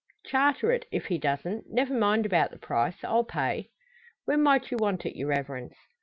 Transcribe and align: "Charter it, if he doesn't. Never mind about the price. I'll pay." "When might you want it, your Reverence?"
"Charter 0.25 0.71
it, 0.71 0.85
if 0.91 1.05
he 1.05 1.19
doesn't. 1.19 1.69
Never 1.71 1.93
mind 1.93 2.25
about 2.25 2.49
the 2.49 2.57
price. 2.57 3.03
I'll 3.03 3.23
pay." 3.23 3.69
"When 4.25 4.41
might 4.41 4.71
you 4.71 4.77
want 4.77 5.05
it, 5.05 5.15
your 5.15 5.27
Reverence?" 5.27 5.75